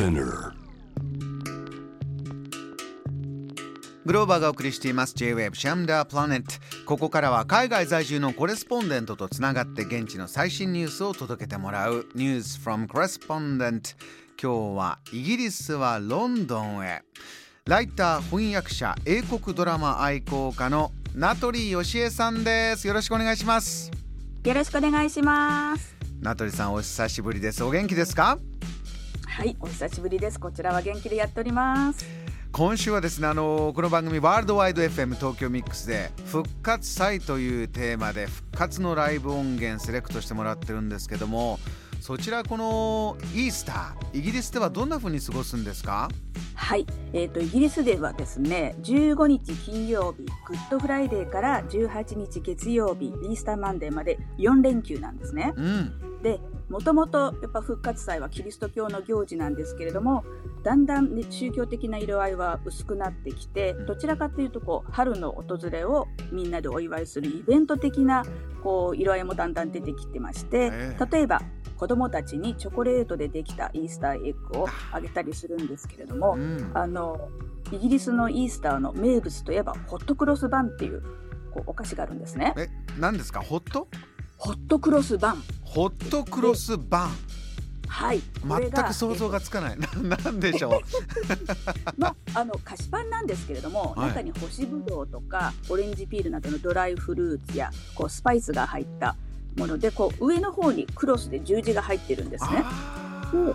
[0.00, 0.54] Spinner.
[4.06, 5.12] グローバーがお送りしています。
[5.14, 6.54] J-Wave シャムダープラネット
[6.86, 12.06] ここからは海外在住のコレスポンデントとつながって現地の最新ニュースを届けてもらう。
[12.16, 13.94] News from Correspondent
[14.42, 17.02] 今日はイギリスはロンドンへ。
[17.66, 22.88] ライター翻訳者英国ドラマ愛好家の名取義恵さんです。
[22.88, 23.90] よろしくお願いします。
[24.44, 25.94] よろしくお願いします。
[26.22, 27.62] 名取さんお久しぶりです。
[27.62, 28.38] お元気ですか？
[29.40, 30.38] はいお久しぶりです。
[30.38, 32.04] こちらは元気でやっております。
[32.52, 41.58] 今週はですねあのこの番組ワールドワイド FM 東京ミックスで復活祭というテーマで復活のライブ音源セレクトしてもらってるんですけども
[42.02, 46.10] そちらこのイースターイギリスではどんな風に過ごすんですか？
[46.54, 55.54] はい、えーと、イギリスではですね15日金曜日グッドフライデーから18日月曜日イースターマンデーまで4連休なんですね。
[55.56, 60.24] うん、でもともとやっぱ復活祭はキリスト教の行事なんですけれども
[60.62, 68.24] だんだん、ね、宗教的な色合いは薄くなってきてどちらかというとこう春の訪れをみんなでお祝いするイベント的な
[68.62, 70.70] こう色合いもだんだん出てきてまして
[71.10, 71.42] 例えば
[71.76, 77.30] 子どもたちにチョコレートでできたイースターエッグをあげたりするんですけれども、うん、あの
[77.72, 81.02] イギリスのイースターの名物といえばホットクロスバンっていう
[81.50, 82.54] こうお菓子があるんですね。
[82.56, 83.40] え、何ですか？
[83.40, 83.88] ホット？
[84.36, 85.42] ホットクロスバン。
[85.70, 87.10] ホットクロスバン。
[87.86, 88.20] はい。
[88.44, 89.78] 全く想像がつかない。
[90.02, 90.80] なんでしょう？
[91.96, 99.14] まああの菓子パンなんですけれども、はい、中に干しぶどうとかオレンジピールなどのドライフルーツやこうスパイスが入った
[99.56, 102.64] ものでこう上の方にクロスで十字が入ってるんですね。
[103.32, 103.54] で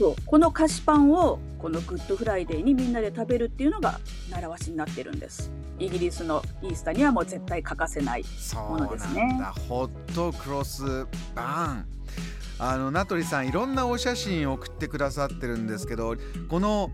[0.00, 0.16] そう。
[0.24, 5.52] この菓子パンをこのグッドフライデーにみんなで食べるっていうのが習わしになってるんです。
[5.78, 9.38] イギリスのイースターにはもう絶対欠かせないものですね。
[9.68, 11.86] ホットクロスバン。
[12.58, 16.16] あの名取さんいろんなお写真送ってくださってるんですけど
[16.50, 16.90] この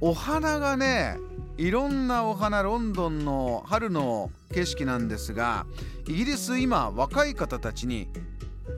[0.00, 1.18] お花がね
[1.58, 5.66] いろんなお花ロンドンの春の景色なんですが
[6.06, 8.08] イギリス今若い方たちに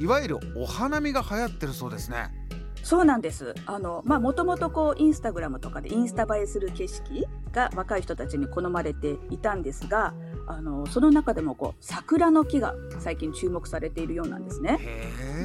[0.01, 2.44] いわゆるお花見が流行ってるそうですね。
[2.85, 3.55] そうなんです。
[3.67, 10.13] あの、まあ、もともとこう、インスタグラムとかでインスタ映えする景色が若い人たちに好まれていたんですが、
[10.47, 14.79] あの、その中でもこう、桜の木が最近注目されているようなんですね。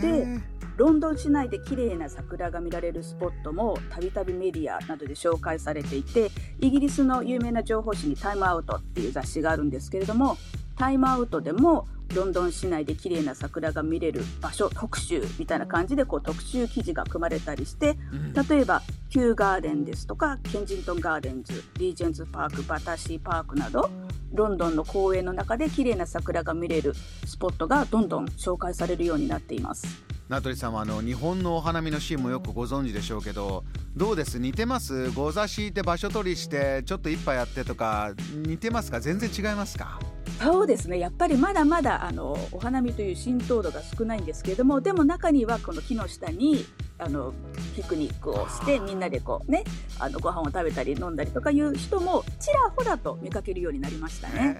[0.01, 0.27] で、
[0.79, 10.37] ロンドン市内で綺麗な桜が見られるスポットもたびたびメディアなどで紹介されていてイギリスの有名な情報誌にタイムアウトっていう雑誌があるんですけれども
[10.77, 11.85] タイムアウトでも
[12.15, 17.97] ロンドン市内で綺麗な桜が見れる場所特集みたいな感じでこう特集記事が組まれたりして
[18.49, 23.89] 例えばキューガーデンですとかケンジントンガーデンズリージェンズパークバタシーパークなど
[24.33, 26.93] ロンドンの公園の中で綺麗な桜が見れる
[27.25, 29.87] スポットがどんどん紹介されるようになっています。
[30.27, 33.63] 名取さんはあの日本のお花見のシーンもよくご存知でしょうけど
[33.97, 34.37] どうです？
[34.37, 35.09] 似てます？
[35.09, 38.99] ご座敷いて場所取りしてちょっと一杯やってとか似てますか？
[38.99, 39.99] 全然違いますか？
[40.41, 40.99] そうですね。
[40.99, 46.65] やっぱりまだまだあのお花見という浸透度が少ないんですけれどもでも中にはこの木の下に
[46.97, 47.33] あの
[47.75, 49.63] ピクニックをしてみんなでこうね
[49.99, 54.59] あのご飯を食べたり飲んだりとかいう人もちらほらと見かけるようになりましたね。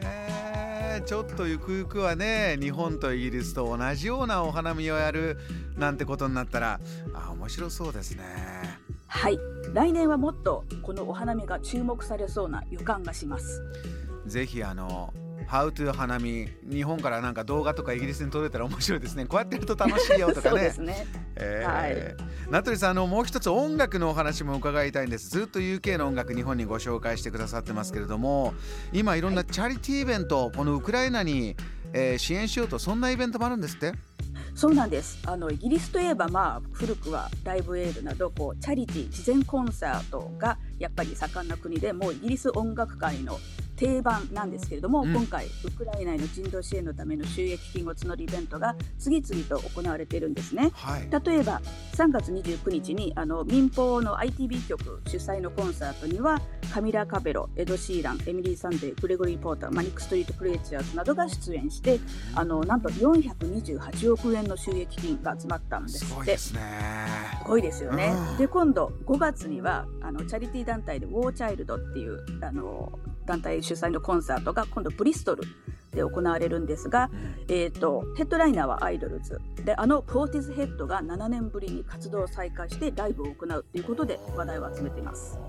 [1.06, 5.38] ちょっとゆくゆくはね日本とイギリスと同じようなお花見をやる
[5.78, 6.80] なんてことになったら
[7.14, 8.24] あ面白そうですね。
[9.08, 9.40] はい。
[9.74, 13.62] 来年はもっとこのお花見が注目されそうな予感がします。
[14.26, 15.14] ぜひあの
[15.50, 16.48] How to 花見。
[16.70, 19.26] 日本からなんか動画とかイギリスに届いたら面白いですね。
[19.26, 20.72] こうやってやると楽しいよとかね。
[21.66, 22.16] はい、
[22.52, 25.30] 名取さんあのもう一つ音楽のお話も伺いたいんです。
[25.30, 28.54] ずっと UK の音楽日本にご紹介してくださってますけれども
[28.94, 31.56] 今いろんなチャリティーイベント、はい、このウクライナに、
[31.94, 33.94] えー、支援しようとそんなイベントもあるんですって？
[34.54, 35.18] そうなんです。
[35.26, 43.40] あのイギリスといえば、まあ、古くはライブエールなどこうチャリティー事前コンサートがやっぱり盛んな国でもうイギリス音楽界の
[43.80, 51.62] 定番なんですけれども、うん、今回ウクライナへの人道支援のための収益金を募るイベントが次々と行われているんですね、はい、例えば
[51.94, 56.42] 3月29日にあの民放の ITV 局主催のコンサートには
[56.74, 62.00] カミラ・カベロエド・シーランエミリー・サンデーグレゴリー・ポーターマニック・ストリート・クレイチャーズなどが出演して
[62.36, 66.62] あのなんと428億円の収益金が集まったんですすごいですね。
[67.42, 72.92] すごいですよね、うん、で今度5月にはあのチャリティー団体でウォーチャイルドっていうあの
[73.30, 75.44] 団体主催のコンサートが今度ブリストル
[75.94, 77.12] で行われるんですが、
[77.48, 79.40] えーと、ヘッドライナーはアイドルズ。
[79.64, 85.40] であのポーティスヘッドが7年ぶりに活動を再開してライブを行うということで話題を集めています。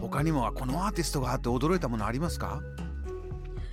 [0.00, 2.62] 他にもこのアーティストがあって驚いたものありますか？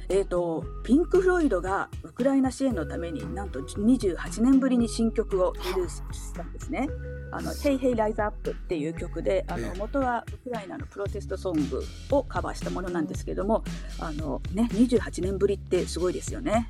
[0.10, 6.88] えーと、ピンク・フロイドがウクライナ支援のためになんと28年ぶりに新曲をリリースしたんですね。
[7.32, 13.64] あの「Hey Hey Rise Up」っていう曲であの元はウクライナのプロテストソングをカバーしたものなんですけども
[14.00, 16.70] あの、ね、28年ぶりってすごいですよね。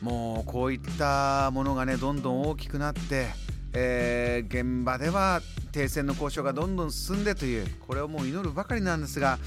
[0.00, 3.28] もうこういったものがねどんどん大きくなって、
[3.72, 5.40] えー、現場では
[5.70, 9.38] 停戦の交渉がどんどん進んでというこれをもう祈るばかりなんですが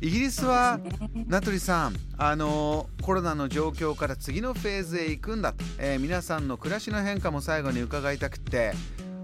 [0.00, 0.90] イギリスは、ね、
[1.26, 8.72] 名取さんあのコロナの状況から次のフェーズへ行くんだ、えー、皆さんの暮らしの変化も最後に伺いたくて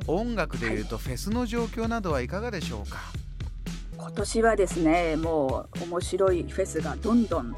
[0.06, 2.98] 音楽でいうとフェスの状況などはいかがでしょうか、
[3.96, 7.54] 今年はですねもう面白いフェスがどんどん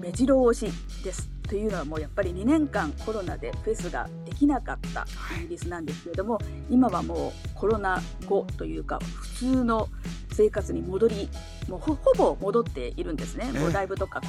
[0.00, 0.72] 目白押し
[1.02, 1.30] です。
[1.48, 5.06] というのはもうやっぱり2年間コロナでフェスができなかった
[5.38, 9.88] イギリスなんですけれども今はもうコロナ後というか普通の
[10.38, 11.28] 生活に戻り
[11.68, 14.20] もうほぼ戻っているんですね、もうライブとか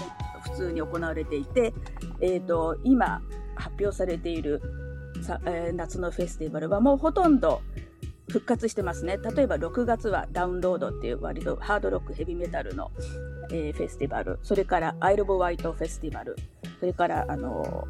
[0.41, 1.71] 普通に行われていて、
[2.19, 3.21] えーと、今
[3.53, 4.59] 発表されている
[5.21, 7.61] さ、えー、夏のフェスティバルはもうほとんど
[8.27, 9.17] 復活してますね。
[9.17, 12.91] 例えば6月はダウンロードっていう割とハードロックヘビメタルの、
[13.51, 16.35] えー、フェスティバル、それからアイル・オブ・ワイトフェスティバル、
[16.79, 17.87] それからあの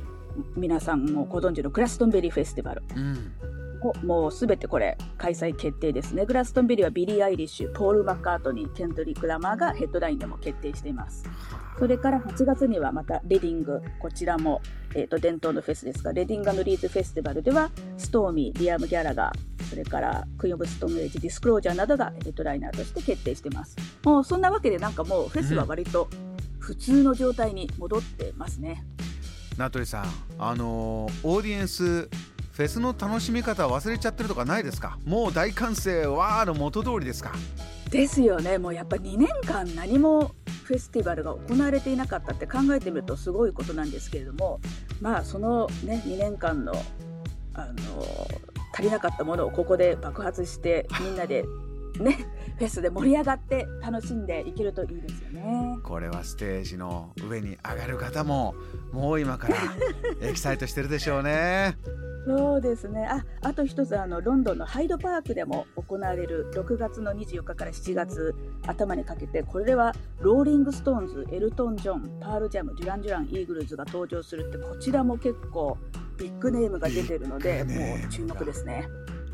[0.57, 2.83] 皆さんもご存知のグラストンベリーフェスティバル。
[2.95, 3.58] うん
[4.03, 6.25] もうすべてこれ開催決定ですね。
[6.25, 11.29] グラストンベリーはビリー・アイリッシュ、ポール・マッカートニー、ケントリック・ラマーがヘッドライナーでも決定しています。
[11.77, 14.61] それから8月にはまたレディング、こちらも、
[14.95, 23.77] えーと、伝統のフェスですが、レディングリーズフェスティバルでは、ストーミー、リアム・ギャラガー、それからクイーン・オブ・ストーム・エイジ、ディスクロージャーなどがヘッドライナーとして決定しています。
[24.03, 26.09] もうそんなわけでなんかもうフェスは割と
[26.59, 28.83] 普通の状態に戻ってますね。
[29.57, 30.05] 名取さん、
[30.37, 32.09] あのー、オーディエンス
[32.59, 34.99] フェスの楽しみ方忘れちゃってるとかないですか？
[35.05, 37.31] もう大歓声わーの元通りですか？
[37.89, 38.57] ですよね。
[38.57, 40.35] もうやっぱ2年間何も
[40.65, 44.59] フェスティバルが行われていなかったって考えてみるとすごいことなんですけれども
[44.99, 46.73] まあそのね2年間の
[47.53, 47.73] あの
[48.73, 51.45] 足りなかったものをここで爆発して みんなで
[52.01, 52.17] ね
[52.57, 55.77] フェスで盛り上がって楽しんでいけるといいですよね。
[55.81, 58.53] これはステージの上に上がる方も
[58.91, 59.55] もう今から
[60.19, 61.77] エキサイトしてるでしょうね
[62.25, 63.07] そうですね。
[63.09, 68.35] あ、あと一つあのロンドンのハイドパークでも行われる6月の24日から7月
[68.65, 75.77] 頭にかけてこれではローリングストーンズ、エルトン・ジョン、パールジャム、デュラン・デュラン、イーグルズが登場するってこちらも結構
[76.17, 78.87] ビッグネームが出てるのでもう注目ですね。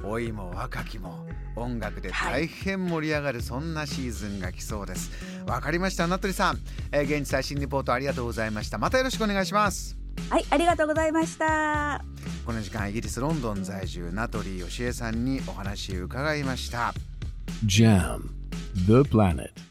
[0.04, 5.12] 老いも若きも音楽で大変盛り上がる、そんなシーズンが来そうです。
[5.48, 6.60] わかりました名取さん、
[6.92, 8.78] えー、現地最新リポートありがとうございました。
[8.78, 10.06] またよろしくお願いします。
[10.30, 12.04] はいありがとうございました
[12.46, 16.94] この時間イギリスロンドン在住名取由恵さんにお話伺いました。
[17.66, 18.30] JAM
[18.86, 19.65] The Planet.